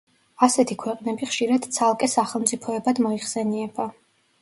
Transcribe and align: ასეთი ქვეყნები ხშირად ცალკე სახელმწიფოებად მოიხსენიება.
ასეთი 0.45 0.77
ქვეყნები 0.83 1.29
ხშირად 1.33 1.69
ცალკე 1.77 2.11
სახელმწიფოებად 2.17 3.07
მოიხსენიება. 3.09 3.93